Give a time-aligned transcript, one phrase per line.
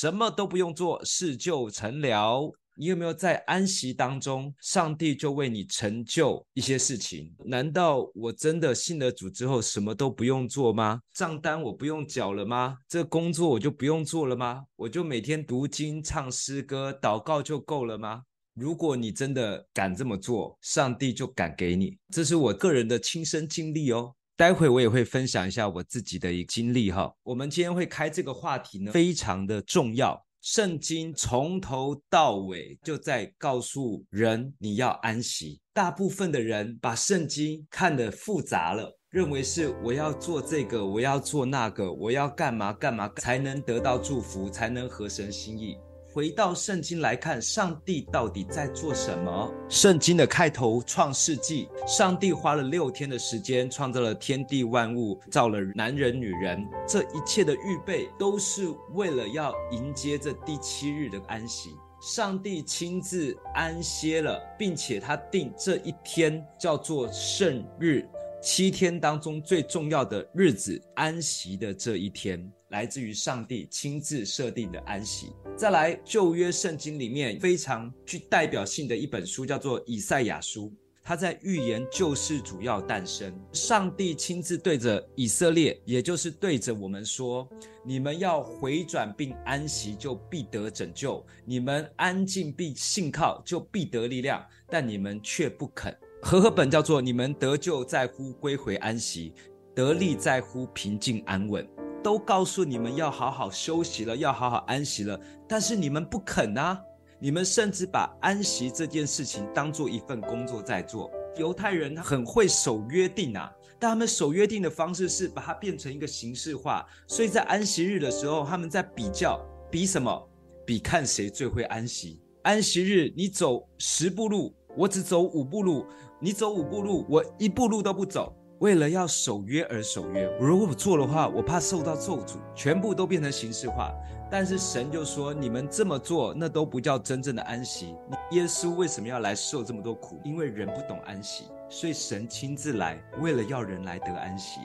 [0.00, 2.54] 什么都不用做，事就成了。
[2.76, 7.34] 你有没有在安息当中，上帝就为你成就一些事情？
[7.46, 11.00] 难道我真的信了主之后，什么都不用做吗？
[11.12, 12.76] 账单我不用缴了吗？
[12.88, 14.62] 这工作我就不用做了吗？
[14.76, 18.22] 我就每天读经、唱诗歌、祷告就够了吗？
[18.54, 21.98] 如果你真的敢这么做，上帝就敢给你。
[22.14, 24.14] 这是我个人的亲身经历哦。
[24.38, 27.12] 待会我也会分享一下我自己的一个经历哈。
[27.24, 30.24] 我们今天会开这个话题呢，非常的重要。
[30.40, 35.60] 圣经从头到尾就在告诉人你要安息。
[35.72, 45.76] 大部分的人把圣经看得复杂了，认为是我要做这个，我要做那个，我要干嘛干嘛才能得到祝福，才能合神心意。
[46.10, 49.52] 回到圣经来看，上帝到底在做什么？
[49.68, 56.66] 圣经的开头，创世纪，上帝花了六天的时间创造了天地万物，造了男人女人。
[56.86, 61.76] 这一切的预备，都是为了要迎接这第七日的安息。
[62.00, 68.08] 上帝亲自安歇了，并且他定这一天叫做圣日，
[68.40, 72.50] 七天当中最重要的日子，安息的这一天。
[72.70, 75.32] 来自于上帝亲自设定的安息。
[75.56, 83.34] 再来，旧约圣经里面非常具代表性的一本书叫做以赛亚书，他在预言救世主要诞生。
[83.52, 87.48] 上帝亲自对着以色列，也就是对着我们说
[87.82, 94.44] ：“你们要回转并安息，就必得拯救；你们安静并信靠，就必得力量。
[94.70, 99.32] 但你们却不肯。”和合本叫做：“你们得救在乎归回安息，
[99.74, 101.66] 得力在乎平静安稳。”
[102.02, 105.18] 都告诉你们要好好休息了，要好好安息了，
[105.48, 106.80] 但是你们不肯啊！
[107.20, 111.10] 你们甚至把安息这件事情当做一份工作在做。
[111.36, 120.28] 犹太人他很会守约定啊，但他们守约定的方式是把它变成一个形式化，所以在安息日的时候，他们在比较，比什么？
[120.64, 122.20] 比看谁最会安息。
[122.42, 125.84] 安息日你走十步路，我只走五步路；
[126.20, 128.32] 你走五步路，我一步路都不走。
[128.60, 133.94] 为了要守约而守约，如果不做的话，我怕受到咒诅，全部都变成形式化。
[134.30, 137.94] 但是神就说：“你们这么做，那都不叫真正的安息。”
[138.32, 140.18] 耶稣为什么要来受这么多苦？
[140.24, 144.60] 因为人不懂安息，所以神亲自来，为了要人来得安息。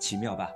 [0.00, 0.50] 奇妙吧？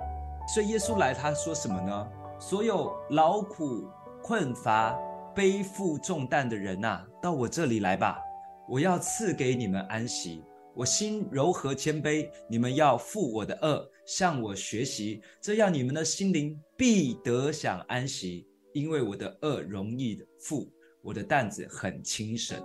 [0.53, 2.07] 所以耶稣来，他说什么呢？
[2.37, 3.87] 所有劳苦
[4.21, 4.93] 困乏、
[5.33, 8.19] 背负重担的人呐，到我这里来吧，
[8.67, 10.43] 我要赐给你们安息。
[10.75, 18.47] 我心柔和谦卑，你们要负我的轭，向我学习，这样你们的心灵必得享安息。
[18.73, 20.67] 因为我的轭容易负，
[21.03, 22.57] 我的担子很轻省。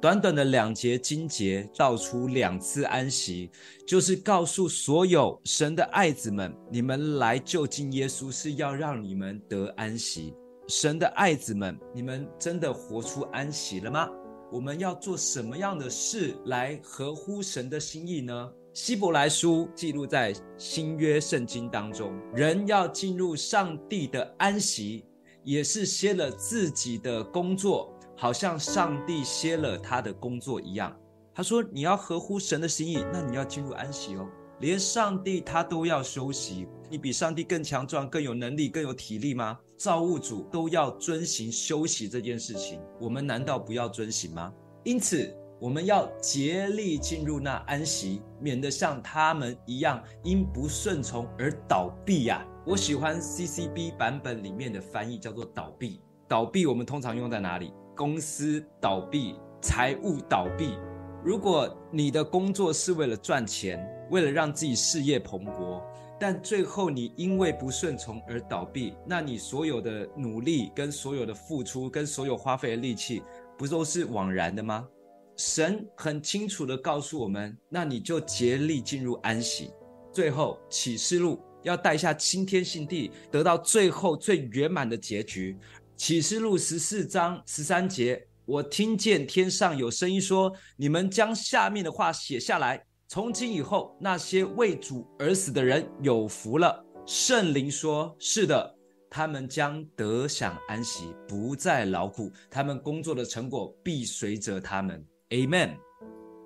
[0.00, 3.50] 短短的两节经节，道出两次安息，
[3.84, 10.32] 就是告诉所有神的爱子们：你们来就近耶稣，是要让你们得安息。
[10.68, 14.08] 神的爱子们，你们真的活出安息了吗？
[14.52, 18.52] 我们要做什么样的事来合乎神的心意呢？
[18.72, 25.04] 希伯来书记录在新约圣经当中，人要进入上帝的安息，
[25.42, 30.96] 也是歇了自己的工作，好像上帝歇了他的工作一样。
[31.34, 34.26] 他说：“你要合乎神的心意，那你要进入安息哦。
[34.60, 44.50] 连上帝他都要休息，你比上帝更强壮、更有能力、更有体力吗？”造物主都要遵行休息这件事情，我们难道不要遵行吗？
[44.84, 56.00] 因此，我们要竭力进入那安息，免得像他们一样因不顺从而倒闭呀、我喜欢 CCB 版本里面的翻译，叫做倒闭。
[56.26, 57.72] 倒闭我们通常用在哪里？
[57.94, 60.78] 公司倒闭、财务倒闭。
[61.22, 65.82] 如果你的工作是为了赚钱，为了让自己事业蓬勃。
[66.18, 73.22] 但最后你因为不顺从而倒闭，那你所有的努力、跟所有的付出、跟所有花费的力气，
[73.58, 74.88] 不都是枉然的吗？
[75.36, 79.70] 神很清楚地告诉我们，那你就竭力进入安息。
[80.10, 85.58] 最后启示录要带下新天新地，得到最后最圆满的结局。
[85.94, 96.84] 启示录十四章十三节，我听见天上有声音说：“你们将下面的话写下来。”从今以后，那些为主而死的人有福了。
[97.06, 98.74] 圣灵说：“是的，
[99.08, 102.32] 他们将得享安息，不再劳苦。
[102.50, 105.76] 他们工作的成果必随着他们。” Amen。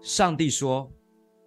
[0.03, 0.93] 上帝说，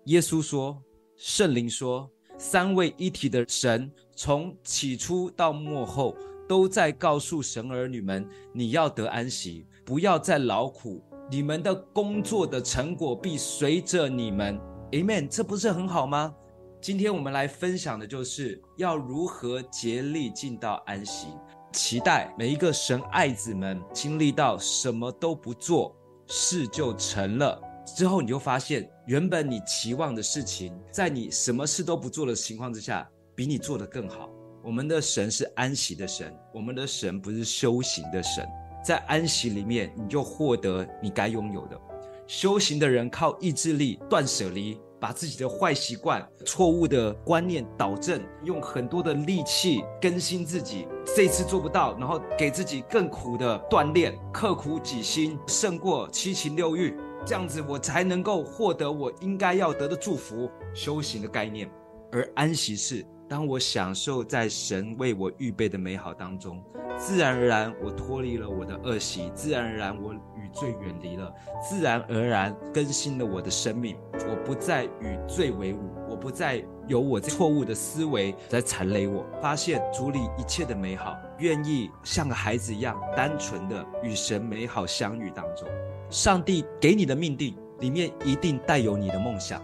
[0.05, 0.81] 耶稣说，
[1.15, 6.17] 圣灵说，三位一体的神，从起初到末后，
[6.47, 11.03] 都在告诉神儿女们：你要得安息，不要再劳苦。
[11.29, 14.59] 你们的工作的成果必随着你们。
[14.93, 16.31] Amen，这不是很好吗？
[16.79, 21.29] 今天我们来分享的就是要如何竭力尽到安息。
[21.71, 25.95] 期待每一个神爱子们经历到什么都不做，
[26.27, 27.59] 事就成了。
[27.97, 34.29] 之后你就发现，原本你期望的事情，在你什么事都不做的情况之下，比你做得更好。
[34.63, 38.47] 我们的神是安息的神，我们的神不是修行的神。
[38.85, 41.81] 在安息里面，你就获得你该拥有的。
[42.27, 50.87] 修行的人靠意志力断舍离，把自己的坏习惯、错误的观念导正，用很多的力气更新自己。
[51.15, 56.95] 这次做不到，然后给自己更苦的锻炼，刻苦己心，胜过七情六欲。
[57.25, 60.49] 这样子，我才能够获得我应该要得的祝福。
[60.73, 61.69] 修行的概念，
[62.11, 63.05] 而安息是。
[63.33, 66.63] 当我享受在神为我预备的美好当中，
[66.99, 73.97] 自然而然我脱离了我的恶习，自然而然我与罪远离了，自然而然更新了我的生命。
[74.29, 79.25] 我不再与罪为伍，我不再有我错误的思维在缠累我。
[79.41, 85.67] 发现主里一切的美好，愿意像个孩子一样单纯的与神美好相遇当中，
[86.11, 89.59] 上帝给你的命定里面一定带有你的梦想。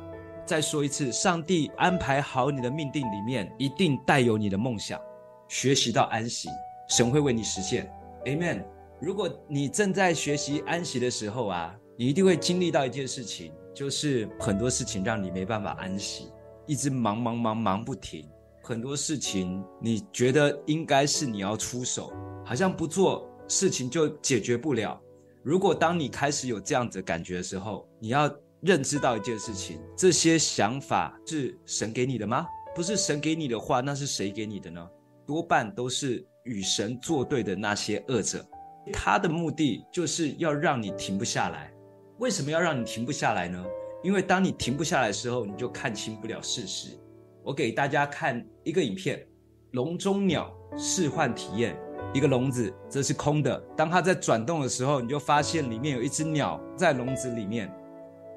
[0.50, 5.00] 再说一次，上帝安排好你的命定里面，一定带有你的梦想。
[5.48, 6.50] 学习到安息，
[6.90, 7.88] 神会为你实现。
[8.26, 8.66] Amen。
[9.00, 16.32] 如果你正在学习安息的时候啊，你一定会经历到一件事情，就是很多事情让你没办法安息，
[16.66, 18.28] 一直忙忙忙忙不停。
[18.64, 22.12] 很多事情你觉得应该是你要出手，
[22.44, 25.00] 好像不做事情就解决不了。
[25.44, 28.28] 如果当你开始有这样子的感觉的时候，你要。
[28.62, 32.46] 认知到一件事情，这些想法是神给你的吗？
[32.76, 34.86] 不是神给你的话，那是谁给你的呢？
[35.26, 38.46] 多半都是与神作对的那些恶者，
[38.92, 41.72] 他的目的就是要让你停不下来。
[42.18, 43.64] 为什么要让你停不下来呢？
[44.04, 46.98] 因为当你停不下来的时候，你就看清不了事实。
[47.44, 49.26] 我给大家看一个影片：
[49.72, 51.78] 笼中鸟试幻体验，
[52.14, 57.74] 一个笼子这是空的，当它在转动的时候，你就发现里面有一只鸟在笼子里面。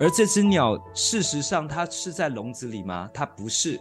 [0.02, 3.08] 而这只鸟，事实上它是在笼子里吗？
[3.14, 3.81] 它不是，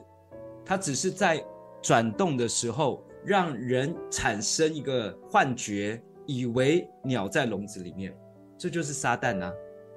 [0.64, 1.44] 它只是在
[1.82, 8.16] 转动的时候，让人产生一个幻觉，以为鸟在笼子里面。
[8.56, 9.52] 这就是撒旦呐！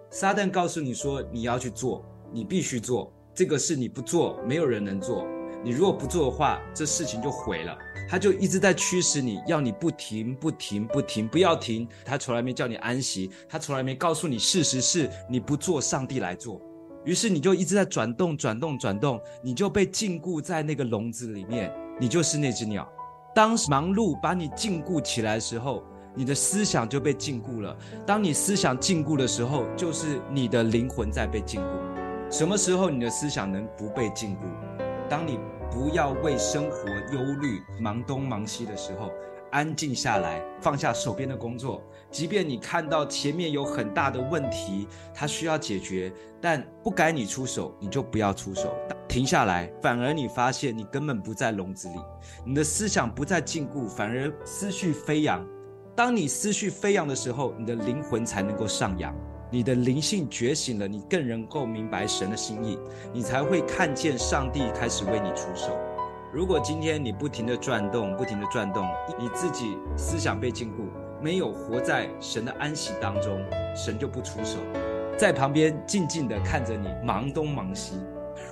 [0.09, 5.27] 撒旦告诉你说，你要去做，你必须做，这个事你不做，没有人能做。
[5.65, 7.75] 你如果不做的话，这事情就毁了。
[8.07, 11.89] 他就一直在驱使你，要你不停、不停、不停，不要停。
[12.05, 16.61] 他从来没叫你安息，他从来没告诉你，事实是你不做，上帝来做。
[17.07, 21.73] 于是你就一直在转动、转动、转动，你就被禁锢在那个笼子里面。
[21.99, 22.87] 你就是那只鸟。
[23.35, 25.83] 当忙碌把你禁锢起来的时候，
[26.15, 27.75] 你的思想就被禁锢了。
[28.07, 32.31] 当你思想禁锢的时候，就是你的灵魂在被禁锢。
[32.31, 34.84] 什么时候你的思想能不被禁锢？
[35.09, 35.39] 当你。
[35.73, 39.11] 不要为生活忧虑、忙东忙西的时候，
[39.51, 41.83] 安静下来，放下手边的工作。
[42.13, 48.73] 即便你看到前面有很大的问题，它需要解决，但不该你出手，你就不要出手，
[49.09, 49.69] 停下来。
[49.83, 51.97] 反而你发现你根本不在笼子里，
[52.45, 55.45] 你的思想不再禁锢，反而思绪飞扬。
[55.97, 59.13] 当你思绪飞扬的时候，你的灵魂才能够上扬。
[59.51, 62.79] 你的灵性觉醒了，你更能够明白神的心意，
[63.13, 65.77] 你才会看见上帝开始为你出手。
[66.33, 68.85] 如果今天你不停地转动，不停地转动，
[69.19, 70.83] 你自己思想被禁锢，
[71.23, 73.41] 没有活在神的安息当中，
[73.77, 74.59] 神就不出手，
[75.17, 77.95] 在旁边静静地看着你忙东忙西。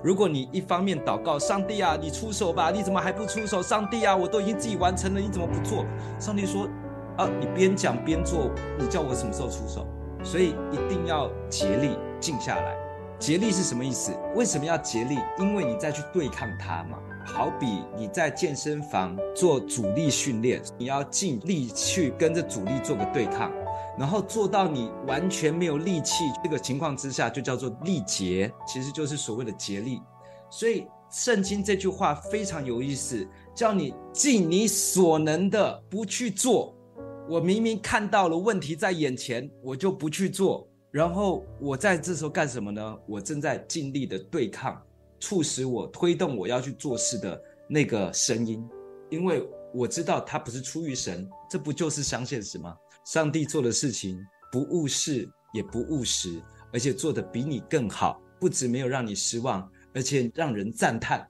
[0.05, 3.61] 如果你一方面祷告，上帝啊，你出手吧，你怎么还不出手？
[3.61, 5.85] 上帝啊，我都已经自己完成了，你怎么不做？
[6.21, 6.69] 上帝说，
[7.17, 9.85] 啊，你边讲边做，你叫我什么时候出手？
[10.23, 12.77] 所以一定要竭力静下来。
[13.19, 14.13] 竭力是什么意思？
[14.35, 15.17] 为什么要竭力？
[15.39, 16.99] 因为你再去对抗它嘛。
[17.25, 23.53] 好比你在健身房做阻力训练，你要尽力去跟着阻力做个对抗，
[23.97, 30.03] 然后做到你完全没有力气这个情况之下，就叫做力竭，其实就是所谓的竭力。
[30.51, 33.25] 所以圣经这句话非常有意思，
[33.55, 36.75] 叫你尽你所能的不去做。
[37.29, 40.69] 我明明看到了问题在眼前，我就不去做。
[40.91, 42.99] 然后我在这时候干什么呢？
[43.07, 44.81] 我正在尽力的对抗，
[45.21, 48.63] 促使我推动我要去做事的那个声音，
[49.09, 51.27] 因为我知道它不是出于神。
[51.49, 52.77] 这不就是相现实吗？
[53.07, 54.19] 上帝做的事情
[54.51, 61.27] 不误事也不误时，而且做得比你更好，不止没有让你失望，而且让人赞叹。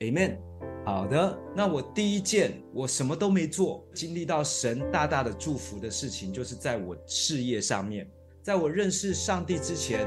[0.00, 0.73] Amen。
[0.84, 8.06] 好的，那我第一件我什么都没做，经历到神大大的祝福的事情，就是在我事业上面。
[8.42, 10.06] 在我认识上帝之前，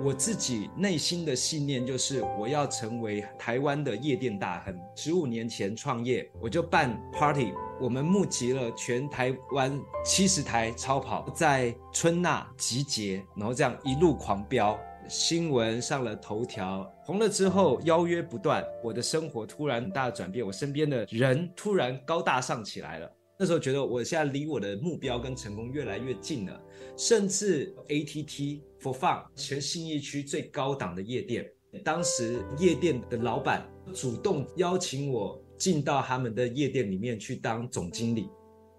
[0.00, 4.72] 我自己内心的信念就是我要成为台湾的夜店大亨。
[4.94, 23.12] 十五年前创业，我就办 party，我们募集了全台湾七十台超跑，在春呐集结，然后这样一路狂飙，新闻上了头条，红了之后邀约不断，我的生活突然很大的转变，我身边的人突然高大上起来了。
[23.38, 26.60] 那时候觉得我现在离我的目标跟成功越来越近了，
[26.96, 31.50] 甚至 ATT For Fun 全信义区最高档的夜店，
[31.82, 38.28] 当时夜店的老板主动邀请我进到他们的夜店里面去当总经理，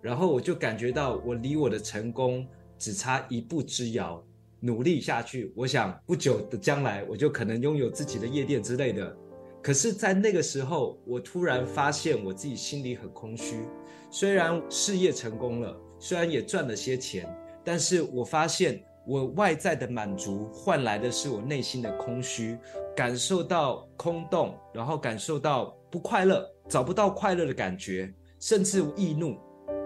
[0.02, 4.24] 然后我就感觉到我离我的成功只差一步之遥，
[4.66, 9.14] 努力下去，我想不久的将来我就可能拥有自己的夜店之类的。
[9.62, 13.66] 可是，在那个时候，我突然发现我自己心里很空虚。
[14.10, 17.28] 虽然事业成功了，虽然也赚了些钱，
[17.62, 22.58] 但是我发现我外在的满足换来的是我内心的空虚，
[22.96, 29.38] 感受到空洞，然后感受到不快乐，找不到快乐的感觉，甚至易怒。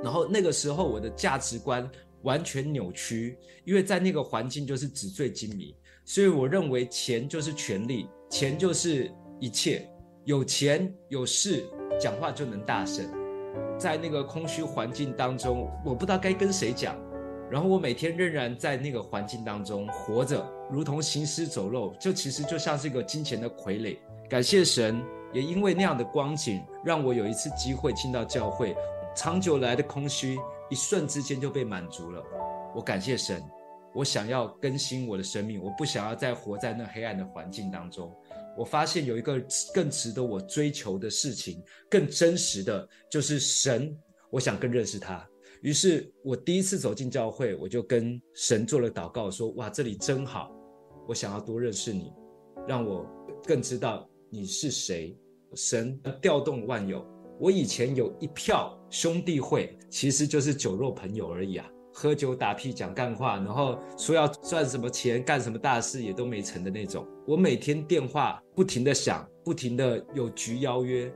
[0.03, 1.89] 然后那个时候，我的价值观
[2.23, 9.11] 完全扭曲，因为在那个环境就是纸醉金迷，所以我认为钱就是权力，钱就是。
[9.39, 9.87] 一切
[10.25, 11.63] 有钱有势，
[12.01, 13.07] 讲话就能大声。
[13.77, 16.99] 在那个空虚环境当中，我不知道该跟谁讲。
[17.51, 23.95] 然后我每天仍然在那个环境当中活着，如同行尸走肉，就其实就像是一个金钱的傀儡。
[24.27, 24.99] 感谢神，
[25.31, 28.75] 也因为那样的光景，让我有一次机会进到教会，
[29.15, 30.35] 长久来的空虚，
[30.69, 32.23] 一瞬之间就被满足了。
[32.75, 33.43] 我感谢神，
[33.93, 38.13] 我想要更新我的生命，我不想要再活在那黑暗的环境当中。
[38.57, 39.39] 我发现有一个
[39.73, 43.95] 更值得我追求的事情，更真实的就是神。
[44.29, 45.25] 我想更认识他。
[45.61, 50.51] 于是，我第一次走进教会，我就跟神做了祷告，说：“哇，这里真好，
[51.07, 52.11] 我想要多认识你，
[52.67, 53.07] 让我
[53.45, 55.17] 更知道你是谁。”
[55.55, 57.03] 神调动万有，
[57.39, 61.65] 我以前有一票兄弟会，其实就是酒肉朋友而已啊。
[61.93, 67.05] 喝酒打屁讲干话，然后说要赚什么钱干什么大事也都没成的那种。
[67.25, 71.11] 我每天电话不停的响，不停的有局邀约。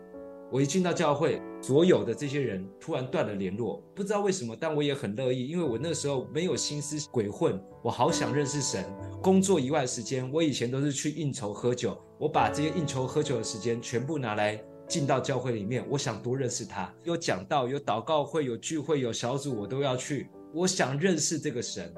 [0.51, 8.83] 我一进到教会，所有的这些人突然断了联络，不知道为什么，但我也很乐意，因为我那时候没有心思鬼混，我好想认识神。
[9.21, 14.61] 工作以外的时间，我以前都是去应酬喝酒，我把这些应酬喝酒的时间全部拿来
[14.91, 16.93] 进到教会里面，我想多认识他。
[17.05, 20.29] 有讲到，有祷告会，有聚会，有小组，我都要去。
[20.53, 21.93] 我想认识这个神，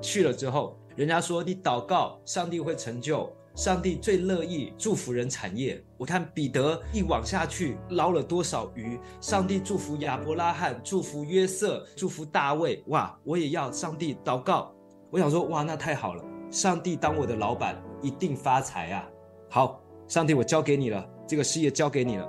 [0.00, 5.84] 去了之后，人家说你祷告，上帝会成就，上帝最乐意祝福人产业。
[5.98, 14.74] 我看彼得一网下去捞了多少鱼，上帝祝福亚伯拉罕，祝福约瑟，祝福大卫，哇，我也要上帝祷告。
[15.10, 19.06] 我想说，哇，那太好了，上帝当我的老板，一定发财啊！
[19.50, 22.28] 好，上帝，我交给你了，这个事业交给你了。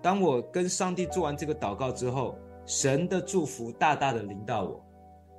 [0.00, 2.38] 当我跟上帝做完这个祷告之后。
[2.70, 4.84] 神的祝福大大的临到我，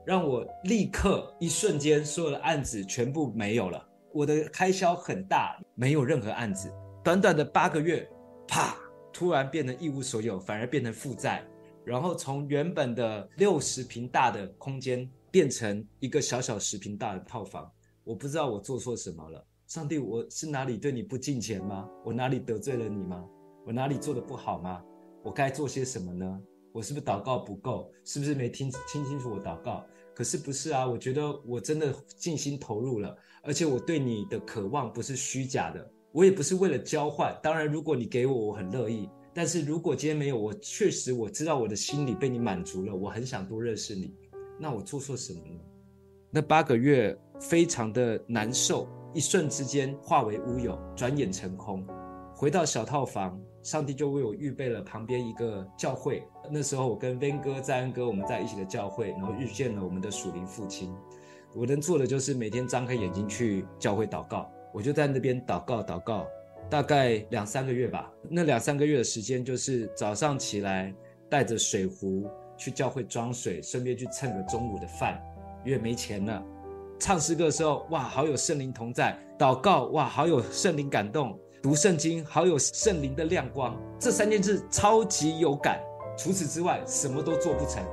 [0.03, 3.87] 让我立刻一瞬间所有的案子全部没有了。
[4.11, 6.73] 我的开销很大，没有任何案子。
[7.03, 8.09] 短短的八个月，
[8.47, 8.75] 啪，
[9.13, 11.45] 突然变成一无所有，反而变成负债。
[11.85, 17.71] 然后从原本的六十平大的空间变成一个小小十平大的套房。
[18.03, 21.87] 我不知道我做错什么了，上帝，我是哪里对你不敬虔吗？
[22.03, 23.23] 我哪里得罪了你吗？
[23.67, 24.83] 我哪里做得不好吗？
[25.23, 26.41] 我该做些什么呢？
[26.73, 27.87] 我是不是祷告不够？
[28.03, 29.85] 是不是没听听清楚我祷告？
[30.15, 37.39] 可是不是啊，我觉得我真的尽心投入了，而且我对你的渴望不是虚假的，我也不是为了交换。
[37.43, 39.07] 当然，如果你给我，我很乐意。
[39.35, 44.15] 但是如果今天没有，我确实我知道我的心里被你满足了，我很想多认识你。
[44.59, 45.59] 那我做错什么呢？
[46.31, 51.85] 那八个月非常的难受，一瞬之间化为乌有，转眼成空。
[52.35, 56.23] 回到小套房，上帝就为我预备了旁边一个教会。
[56.49, 60.95] 那时候我跟斌哥、在恩哥我们在一起的教会，然后遇见了我们的属灵父亲。
[61.53, 66.25] 我能做的就是每天张开眼睛去教会祷告，我就在那边祷告祷告，
[66.69, 68.09] 大概两三个月吧。
[68.29, 70.93] 那两三个月的时间，就是早上起来
[71.27, 75.19] 带着水壶去教会装水，顺便去蹭个中午的饭，
[75.65, 76.41] 因为没钱了。
[76.99, 81.39] 唱诗歌的时候，哇，好有圣灵同在；祷告，哇，好有圣灵感动。
[81.61, 85.79] 读圣经，好有圣灵的亮光，这三件事超级有感。
[86.17, 87.83] 除此之外，什么都做不成。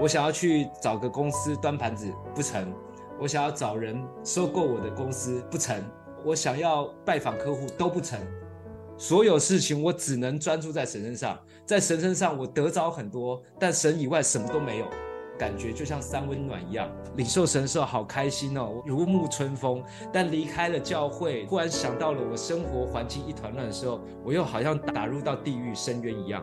[0.00, 2.64] 我想要去找个公司端盘子，不成；
[3.20, 5.82] 我想要找人收购我的公司，不成；
[6.24, 8.18] 我想要拜访客户，都不成。
[8.98, 14.86] 所有事情我只能专注在神身上，在神身上我得着很多，但神以外什么都没有。
[15.38, 19.82] 感觉就像三温暖一样，领受神的时候好开心哦，如沐春风。
[20.12, 26.42] 但离开了教会，忽然想到了我生活环境一团乱的时候，我又好像打入到地狱深渊一样，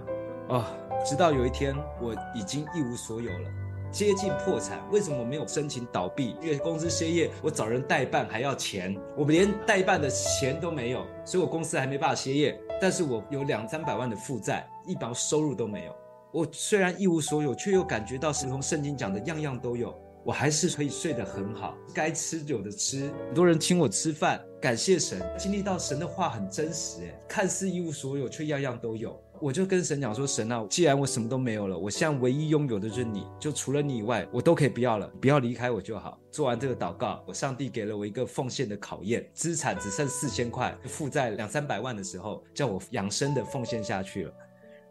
[0.49, 0.65] 啊、哦，
[1.05, 3.49] 直到有一天，我已经一无所有了，
[3.91, 4.79] 接近破产。
[4.91, 6.35] 为什么我没有申请倒闭？
[6.41, 12.59] 因为公司歇业，我找人代办还要钱，我连代办的钱都没有，所以我公司还没办法歇业。
[12.81, 15.95] 但是我有两三百万的负债，一毛收入都没有。
[16.33, 19.93] 我虽然一无所有，却又感觉到如同圣经讲的样样都有。
[20.25, 23.11] 我还是可以睡得很好，该吃有的吃。
[23.27, 27.01] 很多人请我吃饭，感谢神，经历到神的话很真实。
[27.01, 29.21] 诶，看似一无所有，却样样都有。
[29.39, 36.17] 我就跟神讲说：神啊，既然我什么都没有了，我现在唯一拥有的就是你，就除了你以外，我都可以不要了，不要离开我就好。
[36.31, 44.33] 做完这个祷告，我上帝给了我一个奉献的考验，资产只剩四千块，负债两三百万的时候，叫我养生的奉献下去了。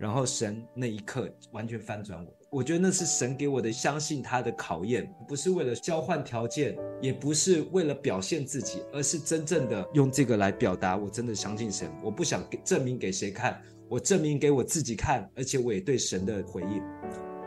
[0.02, 2.32] 然后神那一刻完全翻转我。
[2.50, 11.88] 我觉得那是神给我的，相信他的考验，不是为了交换条件，也不是为了表现自己，而是真正的用这个来表达，我真的相信神。
[12.02, 16.82] 我不想给证明给谁看，我证明给我自己看，而且我也对神的回应。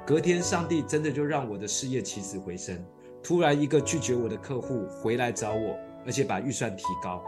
[0.08, 2.82] 隔天，上帝真的就让我的事业起死回生。
[3.22, 7.22] 突然，一个拒绝我的客户回来找我，而且把预算提高。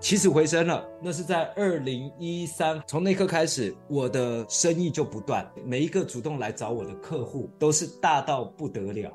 [0.00, 2.80] 起死回生了，那是在二零一三。
[2.86, 5.44] 从那刻开始，我的生意就不断。
[5.64, 9.12] 每一个主动来找我的客户都是大到不得了。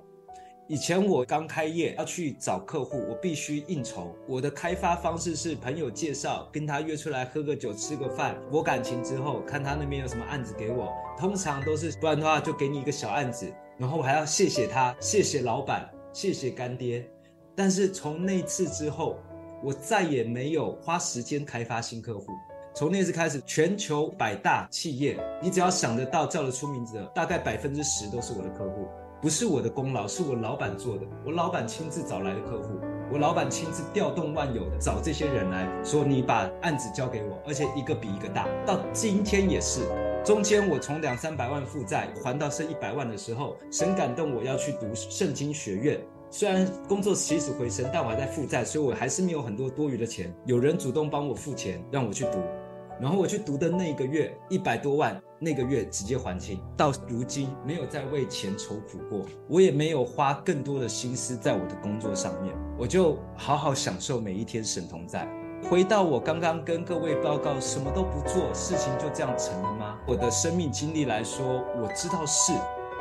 [0.68, 4.14] 以前我刚开业要去找客户，我必须应酬。
[4.28, 10.92] 我的开发方式是朋友介绍，跟他约出来喝个酒、吃个饭，我感情之后，看他那边有什么案子给我。
[11.18, 17.10] 通常都是，不然的话就给你一个小案子，然后我还要谢谢他，谢谢老板，谢谢干爹。
[17.56, 19.20] 但是从那次之后，
[19.64, 22.26] 我再也没有花时间开发新客户。
[22.76, 28.88] 从那次开始，全球百大企业，你只要想得到、叫得出名字的，大概百分之十都是我的客户。
[29.22, 31.06] 不是我的功劳，是我老板做的。
[31.26, 32.78] 我老板亲自找来的客户，
[33.10, 38.50] 我老板亲自调动万有的找这些人来说，你把案子交给我，而且一个比一个大。
[38.66, 39.88] 到今天也是，
[40.26, 46.02] 中间我从两三百万负债还到剩一百万的时候，神感动我要去读圣经学院。
[46.36, 50.34] 虽然工作起死回生，但我还在负债，所以我还是没有很多多余的钱。
[50.48, 52.40] 有人主动帮我付钱，让我去读，
[53.00, 56.60] 然后我去读的那个月，一百多万，那个月直接还清。
[56.76, 65.32] 到如今没有再为钱愁苦过，我也没有花更多的心思在我的工作上面，我就好好享受每一天神同在。
[65.70, 70.00] 回到我刚刚跟各位报告，什么都不做，事情就这样成了吗？
[70.08, 72.54] 我的生命经历来说，我知道是。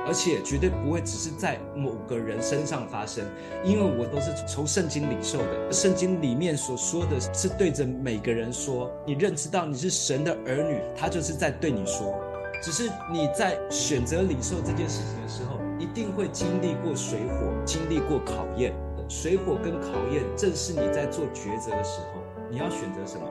[0.07, 3.25] 而且绝对不会只是在某个人身上发生，
[3.65, 5.73] 因为我都是从圣经领受的。
[5.73, 12.15] 圣经里面所说的是对着每个人说，你认知到你是神的儿女，他就是在对你说。
[12.63, 18.73] 只是你在选择领受这件事情的时候，一定会经历过水火，经历过考验。
[19.09, 23.27] 水火跟考验，正是你在做抉择的时候，你要选择什么？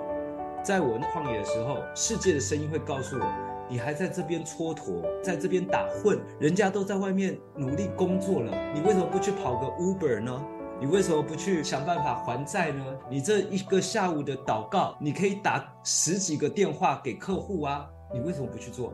[0.63, 3.51] 在我旷野的时候，世界的声音会告诉我。
[3.71, 10.45] 你还在这边蹉跎，在这边打混，人家都在外面努力工作了，你为什么不去跑个 Uber 呢？
[10.77, 12.84] 你为什么不去想办法还债呢？
[13.10, 18.93] 你这一个下午的祷告，你可以打十几个电话给客户啊，你为什么不去做？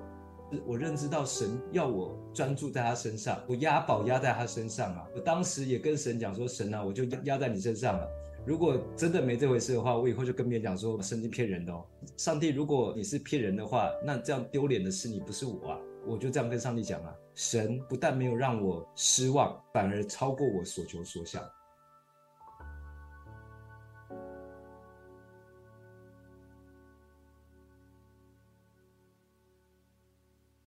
[0.64, 5.08] 我认知到神要我专注在他身上，我押宝押在他身上啊。
[5.16, 8.08] 我当时也跟神讲说，神啊，我就押在你身上了。
[8.48, 11.84] 如果真的没这回事的话，我以后就跟别人讲说圣经骗人的哦。
[12.16, 15.78] 上帝，如果你是骗人的话，那这样丢脸的是你，不是我啊。
[16.06, 17.14] 我就这样跟上帝讲啊。
[17.36, 21.44] 神不但没有让我失望，反而超过我所求所想。